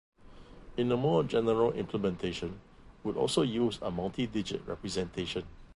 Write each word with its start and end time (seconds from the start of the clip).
In 0.77 0.91
a 0.91 0.97
more 0.97 1.21
general 1.25 1.73
implementation, 1.73 2.59
would 3.03 3.15
also 3.15 3.43
use 3.43 3.77
a 3.83 3.91
multi-digit 3.91 4.63
representation. 4.67 5.45